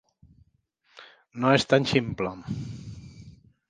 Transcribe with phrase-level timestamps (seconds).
[1.43, 2.37] No és tan ximple.